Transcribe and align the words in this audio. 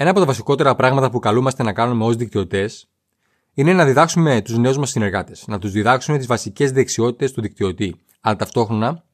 Ένα 0.00 0.10
από 0.10 0.18
τα 0.18 0.26
βασικότερα 0.26 0.74
πράγματα 0.74 1.10
που 1.10 1.18
καλούμαστε 1.18 1.62
να 1.62 1.72
κάνουμε 1.72 2.04
ως 2.04 2.16
δικτυωτές 2.16 2.88
είναι 3.54 3.72
να 3.72 3.84
διδάξουμε 3.84 4.42
τους 4.42 4.58
νέους 4.58 4.78
μας 4.78 4.90
συνεργάτες, 4.90 5.44
να 5.46 5.58
τους 5.58 5.72
διδάξουμε 5.72 6.18
τις 6.18 6.26
βασικές 6.26 6.72
δεξιότητες 6.72 7.32
του 7.32 7.40
δικτυωτή, 7.40 8.00
αλλά 8.20 8.36
ταυτόχρονα 8.36 9.04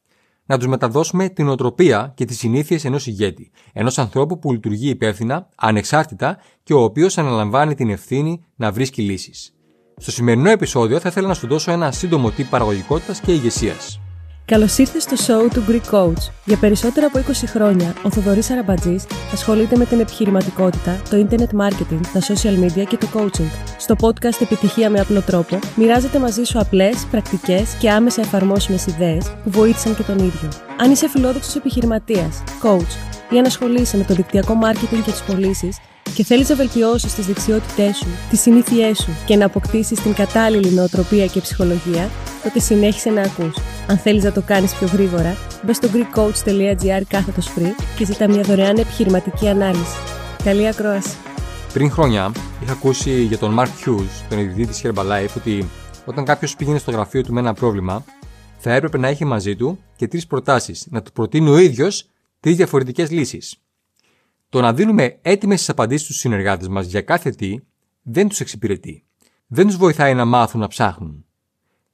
να 0.47 0.59
τους 0.59 0.67
μεταδώσουμε 0.67 1.29
την 1.29 1.49
οτροπία 1.49 2.13
και 2.17 2.25
τις 2.25 2.39
συνήθειες 2.39 2.85
ενός 2.85 3.07
ηγέτη, 3.07 3.51
ενός 3.73 3.99
ανθρώπου 3.99 4.39
που 4.39 4.53
λειτουργεί 4.53 4.89
υπεύθυνα, 4.89 5.49
ανεξάρτητα 5.55 6.39
και 6.63 6.75
ο 6.75 6.83
οποίος 6.83 7.19
αναλαμβάνει 7.19 7.75
την 7.75 7.91
ευθύνη 7.91 8.45
να 8.57 8.73
βρίσκει 8.73 9.03
λύσεις. 9.03 9.55
Στο 9.97 10.11
σημερινό 10.11 10.51
επεισόδιο 10.51 11.01
θα 11.01 11.09
ήθελα 11.09 11.29
να 11.29 11.35
σου 11.35 11.47
δώσω 11.47 11.71
ένα 11.71 11.93
σύντομο 11.93 12.31
τύπο 12.31 12.49
παραγωγικότητας 12.51 13.21
και 13.21 13.33
ηγεσίας. 13.33 14.04
Καλώς 14.47 14.79
ήρθες 14.79 15.03
στο 15.03 15.17
show 15.27 15.51
του 15.53 15.65
Greek 15.69 15.95
Coach. 15.95 16.33
Για 16.45 16.57
περισσότερα 16.57 17.07
από 17.07 17.19
20 17.19 17.23
χρόνια, 17.47 17.95
ο 18.03 18.11
Θοδωρής 18.11 18.51
Αραμπατζής 18.51 19.07
ασχολείται 19.33 19.77
με 19.77 19.85
την 19.85 20.01
επιχειρηματικότητα, 20.01 21.01
το 21.11 21.27
internet 21.29 21.61
marketing, 21.61 22.01
τα 22.13 22.21
social 22.21 22.65
media 22.65 22.85
και 22.89 22.97
το 22.97 23.07
coaching. 23.15 23.51
Στο 23.79 23.95
podcast 24.01 24.41
Επιτυχία 24.41 24.91
με 24.91 25.01
απλό 25.01 25.21
τρόπο, 25.21 25.59
μοιράζεται 25.77 26.19
μαζί 26.19 26.45
σου 26.45 26.59
απλές, 26.59 27.07
πρακτικές 27.11 27.75
και 27.75 27.91
άμεσα 27.91 28.21
εφαρμόσιμες 28.21 28.87
ιδέες 28.87 29.35
που 29.45 29.51
βοήθησαν 29.51 29.97
και 29.97 30.03
τον 30.03 30.19
ίδιο. 30.19 30.49
Αν 30.79 30.91
είσαι 30.91 31.09
φιλόδοξος 31.09 31.55
επιχειρηματίας, 31.55 32.43
coach 32.63 33.14
ή 33.35 33.39
αν 33.39 33.45
ασχολείσαι 33.45 33.97
με 33.97 34.05
το 34.05 34.15
δικτυακό 34.15 34.59
marketing 34.63 35.03
και 35.05 35.11
τις 35.11 35.23
πωλήσεις, 35.23 35.79
και 36.15 36.25
θέλεις 36.25 36.49
να 36.49 36.55
βελτιώσεις 36.55 37.15
τις 37.15 37.27
δεξιότητές 37.27 37.97
σου, 37.97 38.07
τις 38.31 38.41
συνήθειές 38.41 38.99
σου 38.99 39.11
και 39.27 39.37
να 39.37 39.45
αποκτήσεις 39.45 40.01
την 40.01 40.15
κατάλληλη 40.15 40.71
νοοτροπία 40.71 41.27
και 41.27 41.41
ψυχολογία, 41.41 42.11
τότε 42.43 42.59
συνέχισε 42.59 43.11
να 43.11 43.23
ακούς. 43.23 43.57
Αν 43.87 43.99
θέλεις 43.99 44.25
να 44.25 44.33
το 44.33 44.43
κάνεις 44.43 44.75
πιο 44.75 44.87
γρήγορα, 44.93 45.37
μπε 45.63 45.73
στο 45.73 45.89
greekcoach.gr 45.93 47.03
κάθετος 47.09 47.49
free 47.57 47.73
και 47.97 48.05
ζητά 48.05 48.29
μια 48.29 48.43
δωρεάν 48.43 48.77
επιχειρηματική 48.77 49.49
ανάλυση. 49.49 49.97
Καλή 50.45 50.67
ακρόαση. 50.67 51.17
Πριν 51.73 51.91
χρόνια 51.91 52.33
είχα 52.63 52.73
ακούσει 52.73 53.23
για 53.23 53.39
τον 53.39 53.57
Mark 53.59 53.65
Hughes, 53.87 54.25
τον 54.29 54.39
ιδρυτή 54.39 54.67
της 54.67 54.83
Herbalife, 54.85 55.37
ότι 55.37 55.69
όταν 56.05 56.25
κάποιος 56.25 56.57
πήγαινε 56.57 56.79
στο 56.79 56.91
γραφείο 56.91 57.23
του 57.23 57.33
με 57.33 57.41
ένα 57.41 57.55
πρόβλημα, 57.55 58.05
θα 58.59 58.73
έπρεπε 58.73 58.99
να 58.99 59.09
έχει 59.09 59.25
μαζί 59.25 59.57
του 59.57 59.79
και 59.97 60.09
τρεις 60.09 60.27
προτάσεις, 60.27 60.87
να 60.91 61.03
του 61.03 61.13
προτείνει 61.13 61.51
ο 61.51 61.59
ίδιος 61.59 62.09
τρεις 62.45 62.57
διαφορετικές 62.57 63.11
λύσεις. 63.11 63.57
Το 64.49 64.61
να 64.61 64.73
δίνουμε 64.73 65.19
έτοιμες 65.23 65.59
τις 65.59 65.69
απαντήσεις 65.69 66.05
στους 66.05 66.17
συνεργάτες 66.17 66.69
μας 66.69 66.87
για 66.87 67.01
κάθε 67.01 67.31
τι 67.31 67.59
δεν 68.03 68.29
τους 68.29 68.41
εξυπηρετεί. 68.41 69.05
Δεν 69.47 69.67
τους 69.67 69.77
βοηθάει 69.77 70.15
να 70.15 70.25
μάθουν 70.25 70.61
να 70.61 70.67
ψάχνουν. 70.67 71.25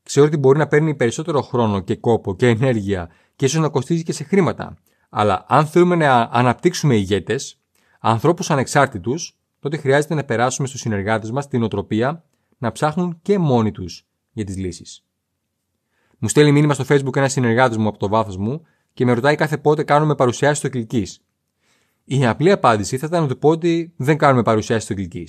Ξέρω 0.03 0.27
ότι 0.27 0.37
μπορεί 0.37 0.59
να 0.59 0.67
παίρνει 0.67 0.95
περισσότερο 0.95 1.43
χρόνο 1.43 1.81
και 1.81 1.97
κόπο 1.97 2.37
και 2.37 2.47
ενέργεια 2.47 3.11
και 3.37 3.45
ίσως 3.45 3.61
να 3.61 3.69
κοστίζει 3.69 4.03
και 4.03 4.13
σε 4.13 4.25
χρήματα. 4.25 4.77
Αλλά 5.11 5.45
αν 5.49 5.67
θέλουμε 5.67 5.95
να 5.95 6.29
αναπτύξουμε 6.33 6.95
ηγέτες, 6.95 7.61
ανθρώπους 8.01 8.51
ανεξάρτητους, 8.51 9.39
τότε 9.59 9.77
χρειάζεται 9.77 10.15
να 10.15 10.25
περάσουμε 10.25 10.69
στους 10.69 10.81
συνεργάτες 10.81 11.31
μας 11.31 11.49
την 11.49 11.63
οτροπία 11.63 12.25
να 12.59 12.73
ψάχνουν 12.73 13.19
και 13.23 13.39
μόνοι 13.39 13.71
τους 13.71 14.07
για 14.33 14.45
τις 14.45 14.57
λύσεις. 14.57 15.05
Μου 16.19 16.29
στέλνει 16.29 16.53
μήνυμα 16.53 16.75
στο 16.75 16.85
Facebook 16.89 17.17
ένας 17.17 17.33
συνεργάτης 17.33 17.77
μου 17.77 17.89
από 17.89 17.99
το 17.99 18.09
βάθος 18.09 18.37
μου 18.37 18.63
και 18.93 19.05
με 19.05 19.13
ρωτάει 19.13 19.35
κάθε 19.35 19.59
πότε 19.59 19.83
κάνουμε 19.83 20.15
παρουσιάσεις 20.15 20.59
στο 20.59 20.69
κλική. 20.69 21.07
Η 22.05 22.27
απλή 22.27 22.51
απάντηση 22.51 22.99
θα 22.99 23.07
ήταν 23.07 23.23
να 23.23 23.29
του 23.29 23.39
πω 23.39 23.49
ότι 23.49 23.93
δεν 23.97 24.17
κάνουμε 24.17 24.43
παρουσιάσεις 24.43 24.85
στο 24.85 24.95
κλική. 24.95 25.29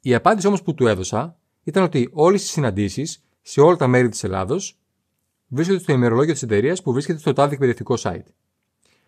Η 0.00 0.14
απάντηση 0.14 0.46
όμως 0.46 0.62
που 0.62 0.74
του 0.74 0.86
έδωσα 0.86 1.36
ήταν 1.62 1.82
ότι 1.82 2.08
όλες 2.12 2.42
οι 2.42 2.46
συναντήσεις 2.46 3.24
σε 3.42 3.60
όλα 3.60 3.76
τα 3.76 3.86
μέρη 3.86 4.08
της 4.08 4.24
Ελλάδος 4.24 4.78
βρίσκονται 5.48 5.78
στο 5.78 5.92
ημερολόγιο 5.92 6.32
της 6.32 6.42
εταιρείας 6.42 6.82
που 6.82 6.92
βρίσκεται 6.92 7.18
στο 7.18 7.32
τάδε 7.32 7.52
εκπαιδευτικό 7.52 7.94
site. 7.98 8.26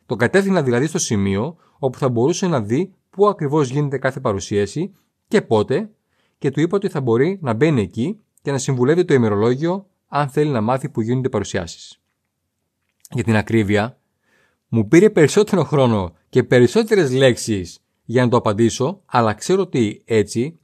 Το 0.06 0.16
κατεύθυνα 0.16 0.62
δηλαδή 0.62 0.86
στο 0.86 0.98
σημείο 0.98 1.56
όπου 1.78 1.98
θα 1.98 2.08
μπορούσε 2.08 2.46
να 2.46 2.60
δει 2.60 2.94
πού 3.10 3.28
ακριβώς 3.28 3.68
γίνεται 3.68 3.98
κάθε 3.98 4.20
παρουσίαση 4.20 4.94
και 5.28 5.42
πότε, 5.42 5.90
και 6.38 6.50
του 6.50 6.60
είπα 6.60 6.76
ότι 6.76 6.88
θα 6.88 7.00
μπορεί 7.00 7.38
να 7.42 7.52
μπαίνει 7.52 7.80
εκεί 7.80 8.20
και 8.42 8.50
να 8.50 8.58
συμβουλεύει 8.58 9.04
το 9.04 9.14
ημερολόγιο 9.14 9.86
αν 10.08 10.28
θέλει 10.28 10.50
να 10.50 10.60
μάθει 10.60 10.88
που 10.88 11.00
γίνονται 11.00 11.28
παρουσιάσεις. 11.28 11.97
Για 13.10 13.24
την 13.24 13.36
ακρίβεια, 13.36 13.98
μου 14.68 14.88
πήρε 14.88 15.10
περισσότερο 15.10 15.64
χρόνο 15.64 16.12
και 16.28 16.42
περισσότερες 16.44 17.12
λέξεις 17.12 17.78
για 18.04 18.22
να 18.22 18.28
το 18.30 18.36
απαντήσω, 18.36 19.02
αλλά 19.06 19.34
ξέρω 19.34 19.62
ότι 19.62 20.02
έτσι 20.04 20.58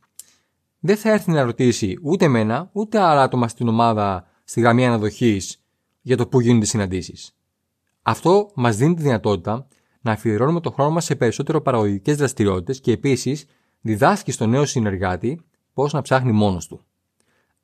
δεν 0.78 0.96
θα 0.96 1.10
έρθει 1.10 1.30
να 1.30 1.42
ρωτήσει 1.42 1.98
ούτε 2.02 2.24
εμένα, 2.24 2.70
ούτε 2.72 2.98
άλλα 2.98 3.22
άτομα 3.22 3.48
στην 3.48 3.68
ομάδα 3.68 4.26
στη 4.44 4.60
γραμμή 4.60 4.86
αναδοχής 4.86 5.62
για 6.00 6.16
το 6.16 6.26
πού 6.26 6.40
γίνονται 6.40 6.64
συναντήσεις. 6.64 7.36
Αυτό 8.02 8.50
μας 8.54 8.76
δίνει 8.76 8.94
τη 8.94 9.02
δυνατότητα 9.02 9.66
να 10.00 10.12
αφιερώνουμε 10.12 10.60
το 10.60 10.70
χρόνο 10.70 10.90
μας 10.90 11.04
σε 11.04 11.14
περισσότερο 11.14 11.60
παραγωγικές 11.60 12.16
δραστηριότητες 12.16 12.80
και 12.80 12.92
επίσης 12.92 13.46
διδάσκει 13.80 14.32
στον 14.32 14.50
νέο 14.50 14.64
συνεργάτη 14.64 15.40
πώς 15.74 15.92
να 15.92 16.02
ψάχνει 16.02 16.32
μόνος 16.32 16.66
του. 16.66 16.84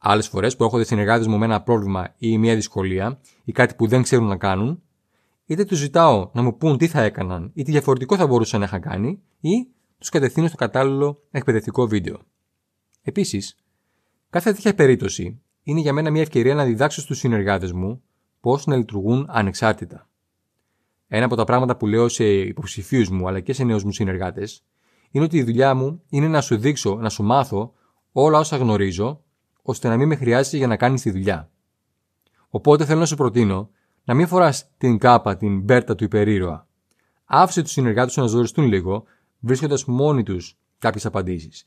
Άλλες 0.02 0.28
φορές 0.28 0.56
που 0.56 0.64
έρχονται 0.64 0.84
συνεργάτες 0.84 1.26
μου 1.26 1.38
με 1.38 1.44
ένα 1.44 1.62
πρόβλημα 1.62 2.14
ή 2.18 2.38
μια 2.38 2.54
δυσκολία 2.54 3.20
ή 3.44 3.52
κάτι 3.52 3.74
που 3.74 3.86
δεν 3.86 4.02
ξέρουν 4.02 4.26
να 4.26 4.36
κάνουν, 4.36 4.82
είτε 5.46 5.64
τους 5.64 5.78
ζητάω 5.78 6.30
να 6.32 6.42
μου 6.42 6.56
πούν 6.56 6.78
τι 6.78 6.86
θα 6.86 7.02
έκαναν 7.02 7.50
ή 7.54 7.62
τι 7.62 7.70
διαφορετικό 7.70 8.16
θα 8.16 8.26
μπορούσαν 8.26 8.60
να 8.60 8.66
είχαν 8.66 8.80
κάνει, 8.80 9.22
ή 9.40 9.66
τους 9.98 10.08
κατευθύνω 10.08 10.46
στο 10.46 10.56
κατάλληλο 10.56 11.22
εκπαιδευτικό 11.30 11.86
βίντεο. 11.86 12.18
Επίσης, 13.02 13.56
κάθε 14.30 14.52
τέτοια 14.52 14.74
περίπτωση 14.74 15.40
είναι 15.62 15.80
για 15.80 15.92
μένα 15.92 16.10
μια 16.10 16.22
ευκαιρία 16.22 16.54
να 16.54 16.64
διδάξω 16.64 17.00
στους 17.00 17.18
συνεργάτες 17.18 17.72
μου 17.72 18.02
πώς 18.40 18.66
να 18.66 18.76
λειτουργούν 18.76 19.26
ανεξάρτητα. 19.28 20.08
Ένα 21.08 21.24
από 21.24 21.36
τα 21.36 21.44
πράγματα 21.44 21.76
που 21.76 21.86
λέω 21.86 22.08
σε 22.08 22.24
υποψηφίους 22.24 23.08
μου 23.08 23.28
αλλά 23.28 23.40
και 23.40 23.52
σε 23.52 23.64
νέους 23.64 23.84
μου 23.84 23.92
συνεργάτες 23.92 24.64
είναι 25.10 25.24
ότι 25.24 25.36
η 25.36 25.42
δουλειά 25.42 25.74
μου 25.74 26.02
είναι 26.08 26.28
να 26.28 26.40
σου 26.40 26.56
δείξω, 26.56 26.94
να 26.94 27.08
σου 27.08 27.22
μάθω 27.22 27.74
όλα 28.12 28.38
όσα 28.38 28.56
γνωρίζω, 28.56 29.24
ώστε 29.70 29.88
να 29.88 29.96
μην 29.96 30.08
με 30.08 30.16
χρειάζεσαι 30.16 30.56
για 30.56 30.66
να 30.66 30.76
κάνεις 30.76 31.02
τη 31.02 31.10
δουλειά. 31.10 31.50
Οπότε 32.48 32.84
θέλω 32.84 33.00
να 33.00 33.06
σου 33.06 33.16
προτείνω 33.16 33.70
να 34.04 34.14
μην 34.14 34.26
φοράς 34.26 34.70
την 34.78 34.98
κάπα, 34.98 35.36
την 35.36 35.60
μπέρτα 35.60 35.94
του 35.94 36.04
υπερήρωα. 36.04 36.66
Άφησε 37.24 37.62
τους 37.62 37.72
συνεργάτες 37.72 38.12
σου 38.12 38.20
να 38.20 38.26
ζοριστούν 38.26 38.64
λίγο, 38.64 39.04
βρίσκοντας 39.40 39.84
μόνοι 39.84 40.22
τους 40.22 40.58
κάποιες 40.78 41.06
απαντήσεις 41.06 41.66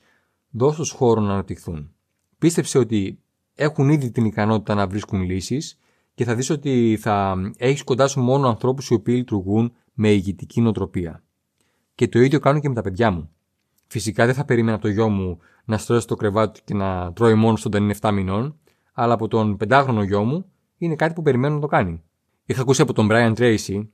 δώσ' 0.53 0.75
τους 0.75 0.91
χώρο 0.91 1.21
να 1.21 1.33
αναπτυχθούν. 1.33 1.93
Πίστεψε 2.37 2.77
ότι 2.77 3.19
έχουν 3.55 3.89
ήδη 3.89 4.11
την 4.11 4.25
ικανότητα 4.25 4.73
να 4.73 4.87
βρίσκουν 4.87 5.21
λύσεις 5.21 5.79
και 6.13 6.23
θα 6.23 6.35
δεις 6.35 6.49
ότι 6.49 6.97
θα 7.01 7.35
έχεις 7.57 7.83
κοντά 7.83 8.07
σου 8.07 8.21
μόνο 8.21 8.47
ανθρώπους 8.47 8.89
οι 8.89 8.93
οποίοι 8.93 9.15
λειτουργούν 9.17 9.73
με 9.93 10.11
ηγητική 10.11 10.61
νοοτροπία. 10.61 11.23
Και 11.95 12.07
το 12.07 12.19
ίδιο 12.19 12.39
κάνω 12.39 12.59
και 12.59 12.67
με 12.69 12.75
τα 12.75 12.81
παιδιά 12.81 13.11
μου. 13.11 13.32
Φυσικά 13.87 14.25
δεν 14.25 14.33
θα 14.33 14.45
περίμενα 14.45 14.79
το 14.79 14.87
γιο 14.87 15.09
μου 15.09 15.39
να 15.65 15.77
στρώσει 15.77 16.07
το 16.07 16.15
κρεβάτι 16.15 16.61
και 16.63 16.73
να 16.73 17.13
τρώει 17.13 17.33
μόνος 17.33 17.59
στον 17.59 17.71
όταν 17.71 17.83
είναι 17.83 17.95
7 18.01 18.11
μηνών, 18.13 18.59
αλλά 18.93 19.13
από 19.13 19.27
τον 19.27 19.57
πεντάχρονο 19.57 20.03
γιο 20.03 20.23
μου 20.23 20.45
είναι 20.77 20.95
κάτι 20.95 21.13
που 21.13 21.21
περιμένω 21.21 21.55
να 21.55 21.61
το 21.61 21.67
κάνει. 21.67 22.01
Είχα 22.45 22.61
ακούσει 22.61 22.81
από 22.81 22.93
τον 22.93 23.07
Brian 23.11 23.33
Tracy 23.37 23.87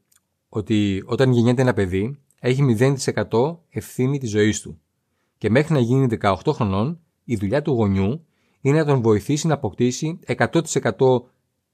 ότι 0.49 1.03
όταν 1.05 1.31
γεννιέται 1.31 1.61
ένα 1.61 1.73
παιδί 1.73 2.19
έχει 2.39 2.75
0% 3.29 3.57
ευθύνη 3.69 4.17
της 4.17 4.29
ζωής 4.29 4.61
του 4.61 4.79
και 5.39 5.49
μέχρι 5.49 5.73
να 5.73 5.79
γίνει 5.79 6.07
18 6.21 6.35
χρονών, 6.47 6.99
η 7.23 7.35
δουλειά 7.35 7.61
του 7.61 7.71
γονιού 7.71 8.25
είναι 8.61 8.77
να 8.77 8.85
τον 8.85 9.01
βοηθήσει 9.01 9.47
να 9.47 9.53
αποκτήσει 9.53 10.19
100% 10.27 10.51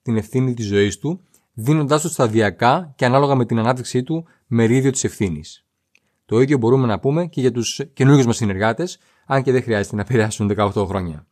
την 0.02 0.18
ευθύνη 0.18 0.54
της 0.54 0.66
ζωής 0.66 0.98
του, 1.00 1.22
δίνοντάς 1.54 2.02
του 2.02 2.10
σταδιακά 2.10 2.94
και 2.96 3.06
ανάλογα 3.06 3.36
με 3.36 3.46
την 3.46 3.60
ανάπτυξή 3.60 4.04
του 4.04 4.26
μερίδιο 4.48 4.92
της 4.92 5.04
ευθύνης. 5.04 5.65
Το 6.26 6.40
ίδιο 6.40 6.58
μπορούμε 6.58 6.88
να 6.88 7.00
πούμε 7.00 7.26
και 7.26 7.42
για 7.42 7.52
τους 7.52 7.82
καινούργιους 7.94 8.26
μας 8.26 8.36
συνεργάτες, 8.36 9.00
αν 9.26 9.44
και 9.44 9.52
δεν 9.52 9.64
χρειάζεται 9.64 9.96
να 9.96 10.04
περάσουν 10.04 10.48
18 10.48 10.86
χρόνια. 10.86 11.28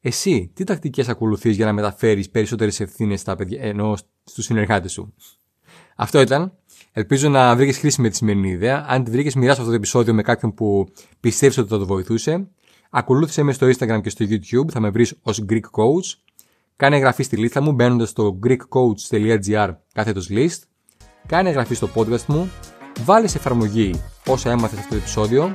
Εσύ, 0.00 0.50
τι 0.54 0.64
τακτικές 0.64 1.08
ακολουθείς 1.08 1.56
για 1.56 1.66
να 1.66 1.72
μεταφέρεις 1.72 2.30
περισσότερες 2.30 2.80
ευθύνες 2.80 3.20
στα 3.20 3.36
παιδιά, 3.36 3.62
ενώ 3.62 3.96
στους 4.24 4.44
συνεργάτες 4.44 4.92
σου; 4.92 5.14
Αυτό 5.96 6.20
ήταν. 6.20 6.52
Ελπίζω 6.92 7.28
να 7.28 7.56
βρήκες 7.56 7.78
χρήσιμη 7.78 8.08
τη 8.08 8.16
σημερινή 8.16 8.50
ιδέα. 8.50 8.84
Αν 8.88 9.04
τη 9.04 9.10
βρήκες, 9.10 9.34
μοιράσου 9.34 9.58
αυτό 9.58 9.70
το 9.70 9.76
επεισόδιο 9.76 10.14
με 10.14 10.22
κάποιον 10.22 10.54
που 10.54 10.88
πιστεύεις 11.20 11.58
ότι 11.58 11.68
θα 11.68 11.78
το 11.78 11.86
βοηθούσε. 11.86 12.48
Ακολούθησε 12.90 13.42
με 13.42 13.52
στο 13.52 13.66
Instagram 13.66 14.00
και 14.02 14.10
στο 14.10 14.24
YouTube, 14.28 14.70
θα 14.70 14.80
με 14.80 14.90
βρεις 14.90 15.14
ως 15.22 15.44
Greek 15.48 15.60
Coach. 15.60 16.18
Κάνε 16.76 16.96
εγγραφή 16.96 17.22
στη 17.22 17.36
λίστα 17.36 17.60
μου 17.60 17.72
μπαίνοντας 17.72 18.08
στο 18.08 18.38
greekcoach.gr 18.46 19.70
κάθετος 19.92 20.28
list. 20.30 20.58
Κάνε 21.26 21.48
εγγραφή 21.48 21.74
στο 21.74 21.88
podcast 21.94 22.24
μου. 22.26 22.50
Βάλε 23.04 23.26
σε 23.26 23.38
εφαρμογή 23.38 24.02
όσα 24.26 24.50
έμαθες 24.50 24.78
αυτό 24.78 24.90
το 24.90 24.96
επεισόδιο. 24.96 25.52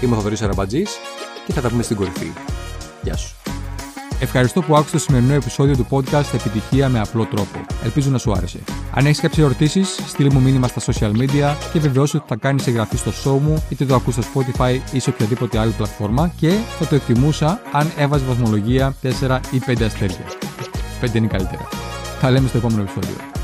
Είμαι 0.00 0.12
ο 0.12 0.16
Θοδωρής 0.16 0.42
Αραμπατζής 0.42 0.90
και 1.46 1.52
θα 1.52 1.60
τα 1.60 1.68
πούμε 1.68 1.82
στην 1.82 1.96
κορυφή. 1.96 2.32
Γεια 3.02 3.16
σου. 3.16 3.34
Ευχαριστώ 4.20 4.62
που 4.62 4.76
άκουσες 4.76 4.92
το 4.92 4.98
σημερινό 4.98 5.34
επεισόδιο 5.34 5.76
του 5.76 5.86
podcast 5.90 6.34
Επιτυχία 6.34 6.88
με 6.88 7.00
απλό 7.00 7.24
τρόπο. 7.24 7.60
Ελπίζω 7.84 8.10
να 8.10 8.18
σου 8.18 8.32
άρεσε. 8.32 8.58
Αν 8.94 9.06
έχεις 9.06 9.20
κάποιες 9.20 9.46
ερωτήσεις, 9.46 10.00
στείλ 10.06 10.32
μου 10.32 10.40
μήνυμα 10.40 10.68
στα 10.68 10.92
social 10.92 11.10
media 11.10 11.54
και 11.72 11.78
βεβαιώσου 11.78 12.16
ότι 12.18 12.28
θα 12.28 12.36
κάνεις 12.36 12.66
εγγραφή 12.66 12.96
στο 12.96 13.10
show 13.10 13.38
μου, 13.38 13.64
είτε 13.68 13.84
το 13.84 13.94
ακούς 13.94 14.14
στο 14.14 14.22
Spotify 14.34 14.78
ή 14.92 14.98
σε 14.98 15.10
οποιαδήποτε 15.10 15.58
άλλη 15.58 15.72
πλατφόρμα 15.72 16.32
και 16.36 16.58
θα 16.78 16.86
το 16.86 16.94
εκτιμούσα 16.94 17.60
αν 17.72 17.90
έβαζες 17.96 18.26
βαθμολογία 18.26 18.94
4 19.02 19.40
ή 19.50 19.60
5 19.66 19.82
αστέρια. 19.82 20.24
5 21.00 21.14
είναι 21.14 21.26
καλύτερα. 21.26 21.68
Θα 22.20 22.30
λέμε 22.30 22.48
στο 22.48 22.58
επόμενο 22.58 22.82
επεισόδιο. 22.82 23.37